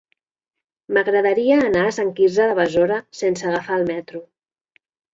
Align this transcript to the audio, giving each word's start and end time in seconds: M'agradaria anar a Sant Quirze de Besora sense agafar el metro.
M'agradaria 0.97 1.59
anar 1.67 1.85
a 1.89 1.93
Sant 1.99 2.11
Quirze 2.21 2.49
de 2.55 2.59
Besora 2.63 3.01
sense 3.23 3.49
agafar 3.55 3.81
el 3.81 3.89
metro. 3.95 4.27